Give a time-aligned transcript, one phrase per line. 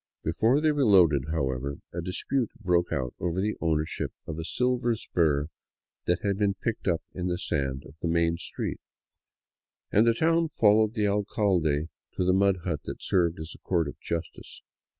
[0.23, 4.95] Before they were loaded, however, a dispute broke out over the ownership of a" silver"
[4.95, 5.45] spur
[6.05, 8.79] that had been picked up in the sand of the main street,
[9.91, 13.99] and the town followed the alcalde to the mud hut that served as court of
[13.99, 14.63] justice.